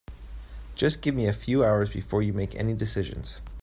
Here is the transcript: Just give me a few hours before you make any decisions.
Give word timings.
Just 0.73 1.03
give 1.03 1.13
me 1.13 1.27
a 1.27 1.31
few 1.31 1.63
hours 1.63 1.91
before 1.91 2.23
you 2.23 2.33
make 2.33 2.55
any 2.55 2.73
decisions. 2.73 3.39